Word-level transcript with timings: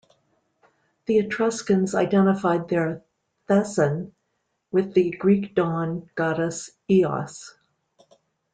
The 1.05 1.19
Etruscans 1.19 1.93
identified 1.93 2.67
their 2.67 3.03
Thesan 3.47 4.13
with 4.71 4.95
the 4.95 5.11
Greek 5.11 5.53
dawn 5.53 6.09
goddess 6.15 6.71
Eos. 6.89 7.53